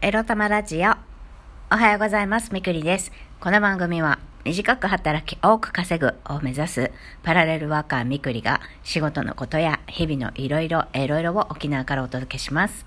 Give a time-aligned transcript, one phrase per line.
[0.00, 0.92] エロ玉ラジオ。
[1.72, 2.54] おはようございます。
[2.54, 3.10] みくりです。
[3.40, 6.92] この番組は、短く働き多く稼ぐを目指す
[7.24, 12.86] パラレルワーカーみくりが仕事のことや日々のいろいろいろいろを沖縄からお届けします。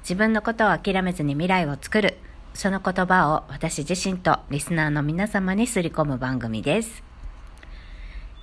[0.00, 2.18] 自分のことを諦めずに未来を作る、
[2.52, 7.04] その言葉を私自身とリスナーの皆様にすり込む番組です。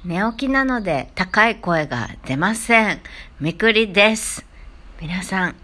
[0.05, 3.02] 寝起きなので高い声が出ません。
[3.42, 4.46] みくりです。
[5.02, 5.55] 皆さん、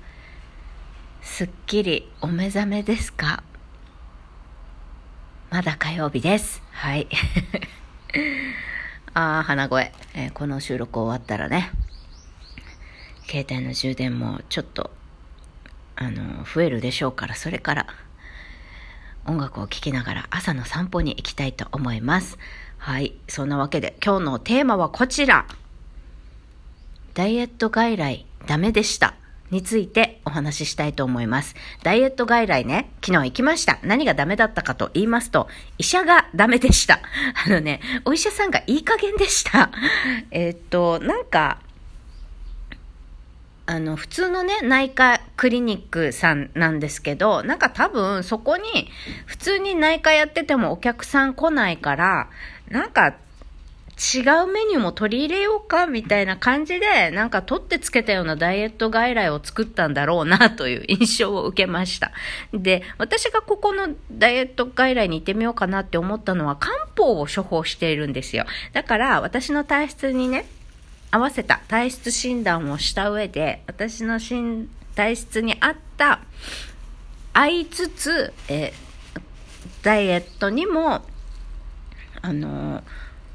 [1.23, 3.43] すっきりお目覚めですか？
[5.49, 6.61] まだ火曜日です。
[6.71, 7.07] はい。
[9.15, 11.71] あー、鼻声、えーこの収録終わったらね、
[13.27, 14.91] 携帯の充電もちょっと、
[15.95, 17.87] あの、増えるでしょうから、それから、
[19.25, 22.37] 音楽を聴きながら朝の散歩に行きたいと思います。
[22.77, 23.13] はい。
[23.27, 25.45] そんなわけで、今日のテーマはこちら。
[27.13, 29.13] ダイエット外来ダメでした。
[29.51, 31.55] についてお話ししたいと思います。
[31.83, 33.79] ダイエット外来ね、昨日行きました。
[33.83, 37.01] 何がダメだったかと言いますと、医者がダメでした。
[37.45, 39.69] あのね、お医者さんがいい加減でした。
[40.31, 41.59] えーっと、なんか、
[43.65, 48.89] あの、普通のね、内科クリニックさんなんですけど、なんか多分そこに、
[49.25, 52.29] 普通に内科やっててもお客さん来ないから、
[52.69, 53.15] なんか
[54.03, 62.11] 違うメニューも取り入れようかみたいな感じで、なんか取ってつけたようなダイエット外来を作ったんだろうなという印象を受けました。
[62.53, 68.45] で、私がここのダイエット外来に行ってみようかなって思ったのは漢方を処方しているんですよ。
[68.73, 70.47] だから私の体質にね、
[71.09, 76.19] 合わせた体質診断をした上で、私の身体質に合った、
[77.31, 78.73] 合いつつ、え
[79.81, 81.05] ダイエットにも、
[82.21, 82.83] あのー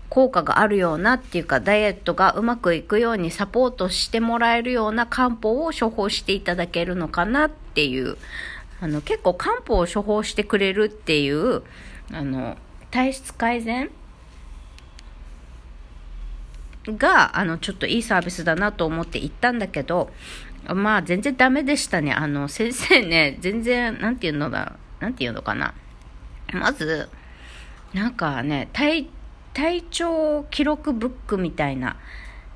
[0.08, 8.16] 効果があるようなっていうか、ダイエットがうまくいくようにサポートしてもらえるような漢方を処方していただけるのかなっていう、
[8.80, 11.62] あの、結構漢方を処方してくれるっていう、
[12.12, 12.56] あの、
[12.90, 13.90] 体質改善
[16.86, 20.10] が、あの、ちょっといいサービスだなと思って行ったんだけど、
[20.66, 22.12] まあ、全然ダメでしたね。
[22.12, 25.74] あの、先生ね、全然、なんていうのだ、なんていうのかな。
[26.52, 27.08] まず、
[27.94, 29.08] なんかね、体、
[29.58, 31.96] 体調記録ブックみたいな、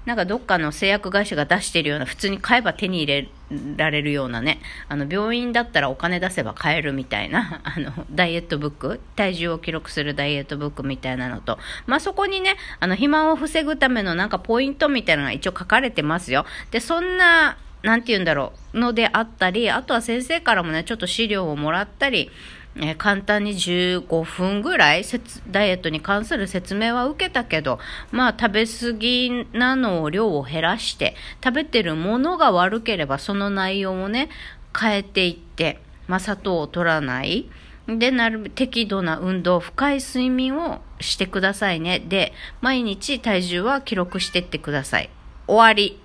[0.07, 3.29] なんかどっかの製薬会社が出してるような、普通に買えば手に入れ
[3.77, 16.47] られるようなね、あの、病院だったらお金出せば買えるみたいな、 あの、ダイエットブック、体重を記録するダイエットブックみたいなのと、まあ、そこにね、あの、肥満を防ぐためのなんかポイントみたいなのが一応書かれてますよ。
[16.71, 22.31] で、そんな、なんて言うんだろう、のであったり、あとは先生からもね、ちょっと資料をもらったり、
[22.77, 25.05] えー簡単に15分ぐらい
[25.51, 27.79] ダイエットに関する説明は受けたけど、
[28.11, 34.31] まあ食べ過ぎなのを量を減らして、食べてるものが悪ければその内容をね、
[34.79, 37.51] 変えていって、まあ砂糖を取らない。
[37.89, 41.99] で、なる適度な運動、深い睡眠をしてくださいね。
[41.99, 45.11] で、毎日体重は記録してってください。
[45.47, 46.01] 終わり。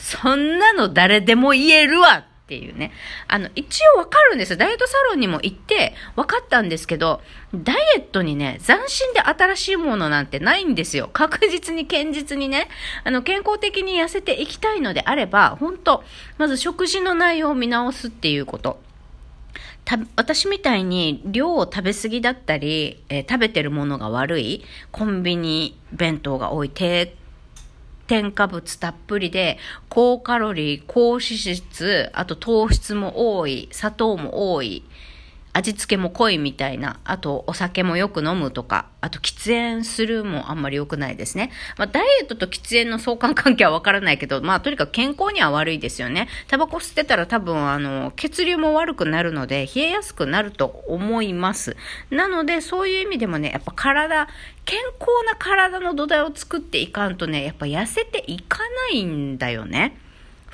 [0.00, 2.92] そんなの誰でも言えるわっていうね。
[3.26, 4.58] あの、一応わかるんですよ。
[4.58, 7.22] ダイエットサロンにも行って分かったんですけど、
[7.54, 11.08] ダイエットにね、斬新で新しいものなんてないんですよ。
[11.10, 12.68] 確実に堅実にね、
[13.02, 16.04] あの、健康的に痩せていきたいのであれば、本当
[16.36, 18.78] まず食事の内容を見直すっていうこと。
[19.86, 27.16] た私みたいに量を食べ過ぎだったり、えー食べてるものが悪い、コンビニ弁当が多い、低
[28.06, 34.84] 添加物たっぷりで、高カロリー、高脂質、あと糖質も多い、砂糖も多い、
[35.54, 41.52] 味付けも濃いみたいな、あとお酒もよく飲むとか、あと喫煙するもあんまり良くないですね。
[41.78, 46.28] まあダイエットと喫煙の相関関係はわからないけど、まあとにかく健康には悪いですよね。
[46.48, 51.76] タバコ吸ってたら多分あの、血流も悪くなるので、冷えやすくなると思います。
[52.10, 54.28] なのでそういう意味でもね、やっぱ体、
[54.64, 60.00] 健康な体の土台を作っていかんとね、やっぱ痩せていかないんだよね。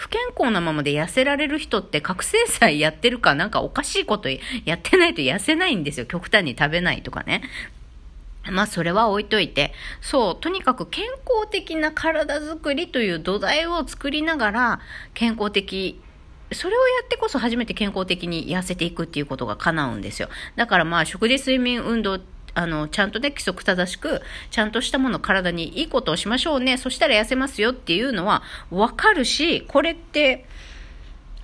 [0.00, 6.07] 不健康なままで痩せられる人って覚醒剤やってるかなんかおかしいことやってないと痩せないんですよ。
[6.07, 7.42] 極端に食べないとかね。
[8.51, 14.80] まあそれは置いといて、そう、とにかく健康的な体づくりという土台を作りながら、
[15.13, 16.01] 健康的、
[16.51, 20.30] それをやってこそ初めて健康的に痩せていくっていうことが叶うんですよ。
[20.57, 22.21] だからまあ食事、睡眠、運動、
[22.55, 26.79] あの、ちゃんとね、規則正しく、ちゃんとしたもの体にいいことをしましょうね。
[26.79, 30.47] そしたら痩せますよっていうのはわかるし、これって、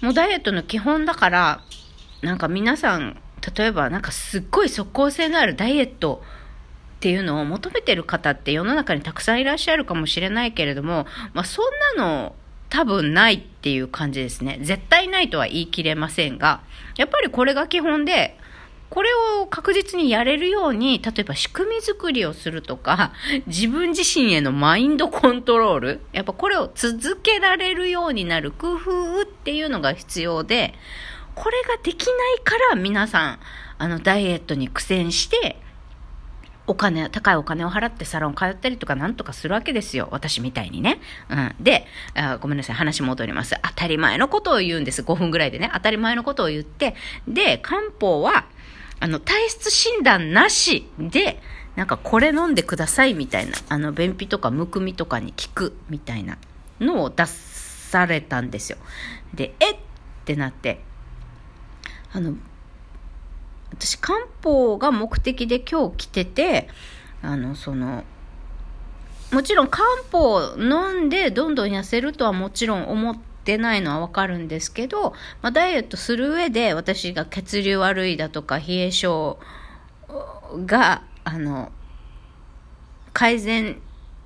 [0.01, 1.61] もうダイエットの基本だから、
[2.23, 3.21] なんか皆さん、
[3.57, 6.23] 例えばなんかすっごい即効性のあるダイエット
[6.97, 11.65] っていうのを求めてる方って世の中にたくさんいらっしゃるかもしれないけれども、まあそん
[11.97, 12.35] なの
[12.69, 14.59] 多分ないっていう感じですね。
[14.63, 16.63] 絶対ないとは言い切れませんが、
[16.97, 18.39] やっぱりこれが基本で、
[18.89, 19.11] これ
[19.41, 23.13] を確実にやれるように、例えば仕組み作りをするとか、
[23.47, 30.75] 自分自身へのマインドコントロール、やっぱこれを続けられるようになる工夫っていうのが必要で、
[31.35, 33.39] これができないから皆さん、
[33.79, 35.61] あの、ダイエットに苦戦して、
[36.69, 40.09] お金、高いお金を払ってサロン通ったりとかなんとかするわけですよ。
[40.11, 41.01] 私みたいにね。
[41.31, 41.55] うん。
[41.61, 42.77] で、あごめんなさい。
[42.77, 43.55] 話戻ります。
[43.63, 45.03] 当たり前のことを言うんです。
[45.03, 45.71] 5分ぐらいでね。
[45.73, 46.97] 当たり前のことを言って。
[47.29, 48.47] で、漢方は、
[49.01, 51.41] あの、体質診断なしで、
[51.77, 56.39] なんかこれ飲んでくださいみたいな、あの、便秘とかむくみとかに効くみたいな
[56.81, 58.79] のを出されたんですよ。
[59.35, 59.77] で、えっ？
[60.25, 60.81] てなって、
[62.13, 62.35] あの、
[63.73, 66.69] 私漢方が目的で今日来てて
[67.23, 68.05] あのその
[69.33, 79.39] もちろん漢方飲んでどんどん痩せるとはもちろん思ってってないのはわかるんですけど、まあ、ダイエットする上で私が血流悪いだとか冷え性
[80.67, 81.71] があの
[83.13, 83.81] 改善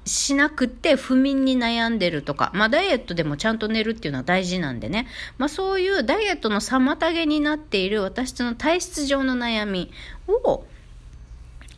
[0.06, 5.06] しなくて不眠に悩んでるとか、まあダイエットでもちゃんと寝るっていうのは大事なんでね、
[5.37, 9.93] まあそういうダイエットの妨げになっている私の体質上の悩み
[10.26, 10.64] を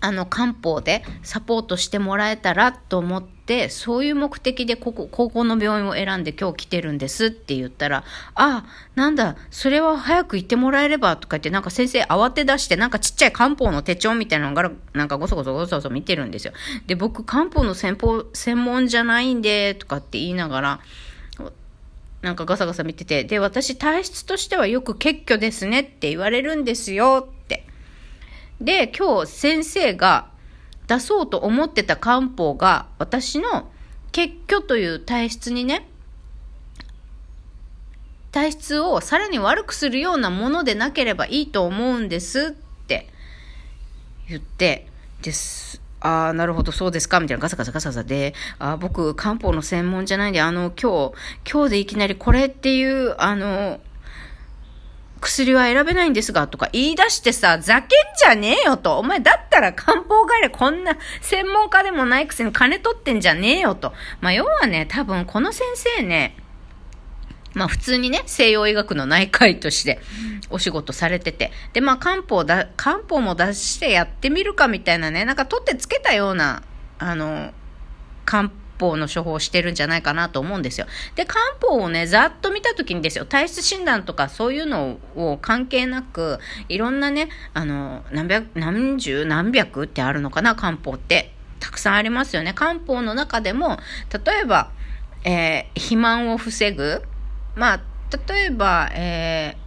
[0.00, 8.04] あの漢方でサポートしてもらえたらと思って、そういう目的でここ、高校の病院を選んで今日来てるんですって言ったら、
[8.34, 8.64] あ、
[8.94, 16.52] なんだ、それは早く行ってもらえればとか言って、なんか先生慌て出して、なんかちっちゃい漢方の手帳みたいなのが、なんかごそごそごそごそ見てるんですよ。
[16.86, 20.80] で、僕漢方の専門、専門じゃないんで、とかって言いながら、
[22.22, 27.66] なんかガサガサ見てて、で、私体質としてはよく血虚ですねって言われるんですよって。
[28.60, 30.31] で、今日先生が
[30.86, 33.70] 出そうと思ってた漢方が私の
[34.12, 35.88] 血虚という体質にね、
[38.30, 43.08] 体質をさらに悪くするようなものでなければいいと思うんですって
[44.28, 44.88] 言って、
[45.22, 45.80] です。
[46.00, 53.80] ああ、なるほど、そうですかみたいなガサガサガサガサで、あ僕、漢方の専門じゃないんで、あの、今日、今日でいきなりこれっていう、あの、
[55.22, 57.88] 薬は選べないんですが、とか言い出してさ、ざけん
[58.18, 58.98] じゃねえよと。
[58.98, 63.92] お前だったら漢方帰れこんな専門家でもないくせに金取ってんじゃねえよと。
[64.20, 66.36] まあ、要はね、多分この先生ね、
[67.54, 70.00] まあ普通にね、西洋医学の内科医として
[70.50, 71.52] お仕事されてて。
[71.72, 76.62] で、まあ漢方だ、漢方も出してやってみるかみたいなね、なんか取ってつけたような、
[76.98, 77.52] あの、
[78.24, 78.61] 漢方
[78.96, 80.86] の処方してるんじゃないかなと思うんですよ。
[81.14, 86.38] で、漢方をね、ざっと見たときにですよ、体質診断とかそういうのを関係なく、
[86.68, 91.32] いろんなね、あの、何百、何十、何百ってあるのかな、漢方って。
[91.60, 92.52] たくさんありますよね。
[92.54, 93.78] 漢方の中でも、
[94.26, 94.70] 例えば、
[95.24, 97.02] えー、肥満を防ぐ。
[97.54, 97.80] まあ、
[98.28, 99.62] 例えば、えー、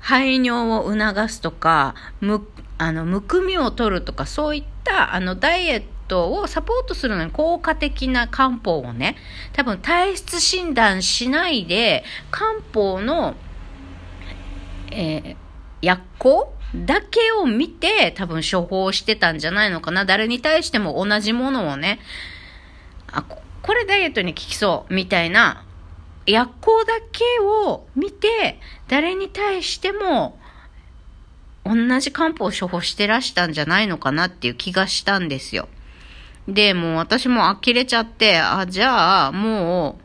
[0.00, 2.46] 排尿を促すとか、む、
[2.78, 5.84] あの、むくみを取るとか、そういった、あの、ダイエッ
[6.14, 9.16] をサポートするのに効果的な漢方をね、
[9.52, 13.34] 多分体質診断しないで、漢方の、
[14.90, 15.36] えー、
[15.82, 20.04] 薬効だけを見て多分処方してたんじゃないのかな。
[20.04, 22.00] 誰に対しても同じものをね、
[23.12, 23.22] あ、
[23.62, 25.64] これダイエットに効きそうみたいな
[26.26, 30.38] 薬効だけを見て、誰に対しても
[31.64, 35.68] 同じ漢方を処方してらしたんじゃないのかなっていう気がしたんですよ。
[36.46, 39.98] で、もう私も呆れちゃって、あ、じゃあ、も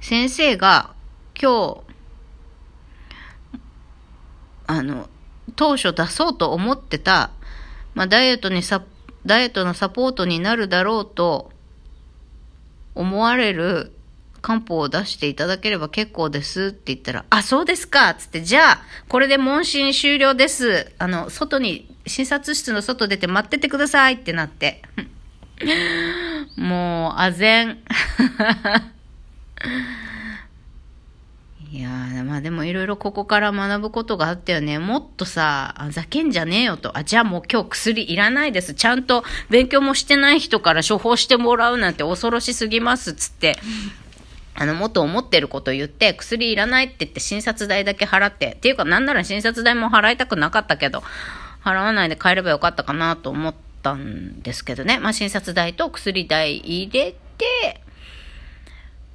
[0.00, 0.94] う、先生が
[1.40, 1.80] 今日、
[4.66, 5.08] あの、
[5.56, 7.30] 当初出そうと思ってた、
[7.94, 8.84] まあ、ダイエットにさ、
[9.24, 11.50] ダイエットのサポートになるだろうと
[12.94, 13.92] 思われる
[14.44, 20.92] 漢方を出していただければ結構ですって言ったら、あ、そうですかつって、じゃあ、これで問診終了です。
[20.98, 24.82] あの、外に診察室の外出て待っててくださいってなって。
[26.56, 27.78] もう、あぜん。
[31.72, 34.78] いやー、まあでもいろいろここから学ぶことがあったよね。
[34.78, 36.96] もっとさ、あざけんじゃねえよと。
[36.98, 38.74] あ、じゃあもう今日薬いらないです。
[38.74, 43.14] ちゃんと勉強もしてない人から処方してもらうなんて恐ろしすぎます。
[43.14, 43.56] つって、
[44.56, 51.02] あの、もっと思ってること言って、薬いらないって言って診察代だけ払って、っていうかなんなら診察代も払いたくなかったけど、
[51.64, 54.98] 払わないで帰ればよかったかなと思ったんですけどね。
[54.98, 57.80] まあ、診察代と薬代入れて、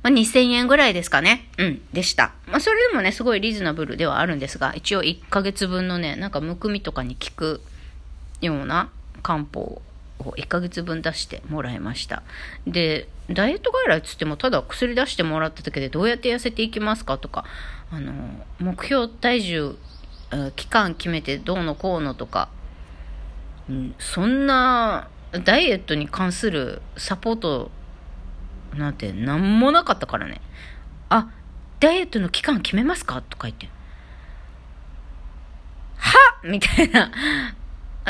[0.04, 1.48] まあ、2000円ぐらいですかね。
[1.58, 2.34] うん、でした。
[2.48, 7.62] まあ、それでもね、すごいリーズナブルではあるんですが、一応1ヶ月分のね、なんかむくみとかに効く
[8.42, 8.90] ような
[9.24, 9.82] 漢方
[10.20, 12.24] を1ヶ月分出してもらいました。
[12.68, 17.46] で、ダイエット外来つってもただ薬出してもらっただけでどうやって痩せていきますかとか、
[17.92, 18.14] あの、
[18.60, 19.76] 目標体重、
[20.56, 22.50] 期間決めてどうのこうのとか、
[23.70, 27.72] うん、そんなダイエットに関するサポート
[28.76, 30.42] なんて何もなかったからね。
[31.10, 31.30] あ、
[31.80, 33.70] ダイエットの期間決めますかとか言って。
[35.98, 37.12] はみたいな。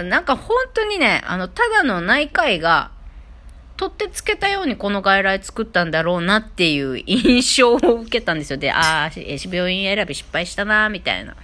[0.02, 2.92] なんか本当にね、あの、ただの内科医が、
[3.78, 8.58] 取ってつけたようにこの外来作ったんだろうなっていう印象を受けたんですよ。
[8.58, 9.12] で、ああ、
[9.50, 11.32] 病院選び失敗したな、みたいな。
[11.32, 11.38] ま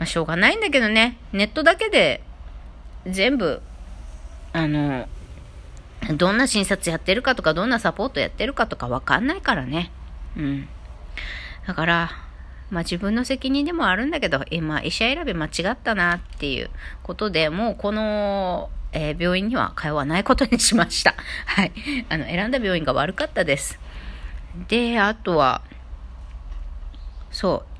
[0.00, 2.20] あ、しょうがないんだけどね、ネットだけで
[3.06, 3.62] 全部、
[4.52, 5.08] あの、
[6.16, 9.92] どんな診察やってるかとか、どんなサポートやってるかとかわかんないからね。
[10.36, 10.68] うん。
[11.68, 12.10] だから、
[12.72, 16.70] まあ自分の責任でもあるんだけど、今、医者選び間違ったなっていう
[17.02, 21.14] ことで、もうこの、えー、病院には通わないことにしました。
[21.44, 21.72] はい。
[22.08, 23.78] あの、選んだ病院が悪かったです。
[24.68, 25.60] で、あとは、
[27.30, 27.71] そう、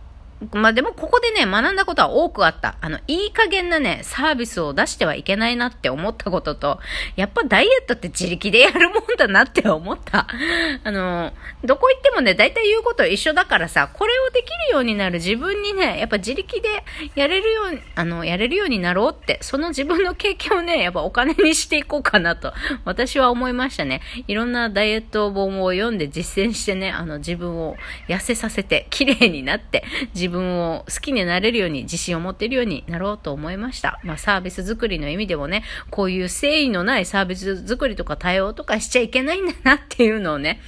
[0.52, 2.76] まあでもここでね、学んだことは多くあった。
[2.80, 6.80] あの、いい加減なね、サービスを出してはいけないなって思ったことと、
[7.16, 10.26] やっぱダイエットって自力でやるもんだなって思った。
[10.84, 11.32] あの、
[11.64, 16.68] どこ行ってもね、大体言うこと一緒だからさ、これをできるようになる自分にね、やっぱ自力で
[17.14, 22.52] やれるように、あの、やれるようになろうって、その自分の経験をね、やっぱお金にしていこうかなと、
[22.84, 24.00] 私は思いましたね。
[24.26, 27.76] いろんなダイエット本を読んで実践してね、あの、自分を
[28.08, 29.84] 痩せさせて、綺麗になって、
[30.14, 34.00] 自分分を好きになれるように、自信を持てるようになろうと思いました。
[34.02, 40.60] まあ、サービス作りの意味でもね、こういう誠意のないサービス作りとか対応とかしちゃいけないんだなっていうのをね、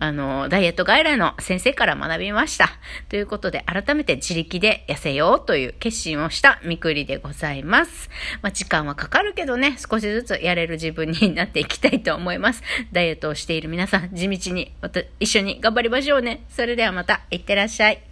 [0.00, 2.68] あの、ダイエット外来の先生から学びました。
[3.08, 8.10] ということで、改めて自力で痩せようという決心をしたみくりでございます。
[8.42, 12.62] まあ、時間はかかるけどね、少しずつやれる自分になっていきたいと思います。
[12.92, 16.44] ダイエットをしている皆さん、地道に、また一緒に頑張りましょうね。
[16.48, 18.11] それではまた、いってらっしゃい。